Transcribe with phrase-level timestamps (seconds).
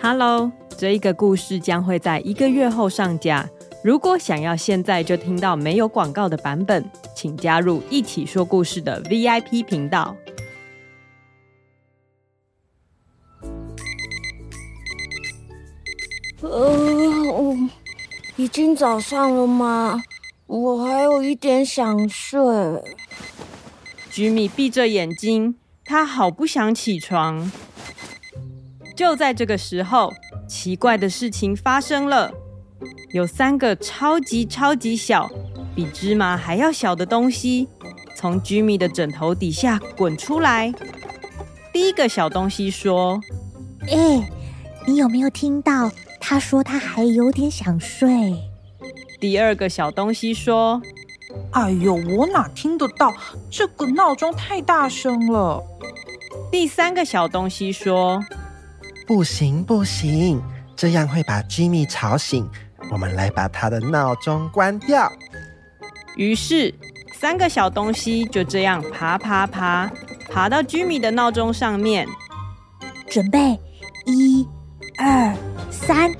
[0.00, 3.48] Hello，这一个故事将会在一个月后上架。
[3.82, 10.16] 如果想要现在就听到没有广告的版本，请加入一起说故事的 VIP 频道。
[16.42, 17.56] 呃，
[18.36, 20.00] 已经早上了吗？
[20.46, 22.40] 我还有一点想睡。
[24.12, 27.50] 吉米闭着眼睛，他好不想起床。
[28.98, 30.12] 就在这个时候，
[30.48, 32.32] 奇怪的事情发生了。
[33.12, 35.30] 有三个超级超级小，
[35.72, 37.68] 比芝麻还要小的东西，
[38.16, 40.74] 从 Jimmy 的枕头底下滚出来。
[41.72, 43.20] 第一个小东西说
[43.88, 44.28] ：“哎，
[44.84, 45.92] 你有没有听到？
[46.20, 48.34] 他说他还有点想睡。”
[49.20, 50.82] 第二个小东西说
[51.54, 53.14] ：“哎呦，我哪听得到？
[53.48, 55.62] 这个闹钟太大声了。”
[56.50, 58.20] 第三个小东西说。
[59.08, 60.38] 不行不行，
[60.76, 62.46] 这样会把居米吵醒。
[62.90, 65.10] 我们来把他的闹钟关掉。
[66.18, 66.74] 于是，
[67.14, 69.90] 三个小东西就这样爬爬爬，
[70.30, 72.06] 爬到居米的闹钟上面。
[73.08, 73.58] 准备，
[74.04, 74.46] 一
[74.98, 75.34] 二
[75.70, 76.12] 三、